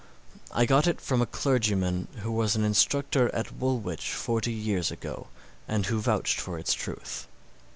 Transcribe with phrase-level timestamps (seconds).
[0.51, 5.27] I got it from a clergyman who was an instructor at Woolwich forty years ago,
[5.67, 7.27] and who vouched for its truth.